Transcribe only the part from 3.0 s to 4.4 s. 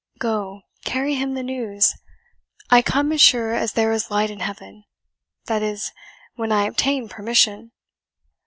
as sure as there is light in